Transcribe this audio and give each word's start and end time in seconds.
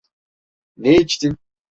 Ne 0.77 0.95
içtin? 0.97 1.37